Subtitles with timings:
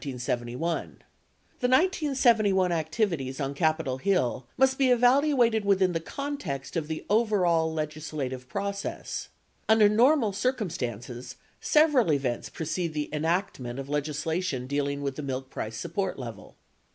[0.01, 7.71] The 1971 activities on Capitol Hill must be evaluated within the context of the overall
[7.71, 9.29] legislative process.
[9.69, 15.51] Under normal circumstances, several events precede the enactment of legisla tion dealing with the milk
[15.51, 16.55] price support level.